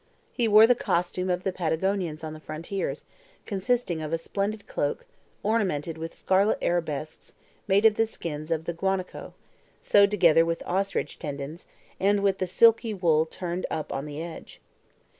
He 0.33 0.47
wore 0.47 0.65
the 0.65 0.73
costume 0.73 1.29
of 1.29 1.43
the 1.43 1.53
Patagonians 1.53 2.23
on 2.23 2.33
the 2.33 2.39
frontiers, 2.39 3.03
consisting 3.45 4.01
of 4.01 4.11
a 4.11 4.17
splendid 4.17 4.65
cloak, 4.65 5.05
ornamented 5.43 5.95
with 5.99 6.15
scarlet 6.15 6.57
arabesques, 6.59 7.33
made 7.67 7.85
of 7.85 7.97
the 7.97 8.07
skins 8.07 8.49
of 8.49 8.65
the 8.65 8.73
guanaco, 8.73 9.35
sewed 9.79 10.09
together 10.09 10.43
with 10.43 10.63
ostrich 10.65 11.19
tendons, 11.19 11.67
and 11.99 12.23
with 12.23 12.39
the 12.39 12.47
silky 12.47 12.95
wool 12.95 13.27
turned 13.27 13.67
up 13.69 13.93
on 13.93 14.07
the 14.07 14.19
edge. 14.23 14.59